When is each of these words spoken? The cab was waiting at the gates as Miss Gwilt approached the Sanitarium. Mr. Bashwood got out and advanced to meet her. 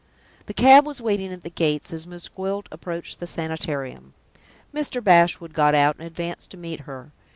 The 0.47 0.55
cab 0.55 0.83
was 0.87 0.99
waiting 0.99 1.31
at 1.31 1.43
the 1.43 1.51
gates 1.51 1.93
as 1.93 2.07
Miss 2.07 2.27
Gwilt 2.27 2.67
approached 2.71 3.19
the 3.19 3.27
Sanitarium. 3.27 4.15
Mr. 4.73 4.97
Bashwood 5.03 5.53
got 5.53 5.75
out 5.75 5.95
and 5.99 6.07
advanced 6.07 6.49
to 6.49 6.57
meet 6.57 6.79
her. 6.89 7.11